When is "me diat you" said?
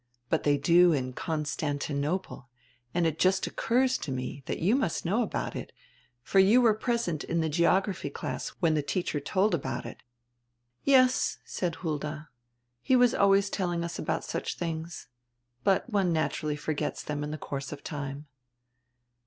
4.11-4.75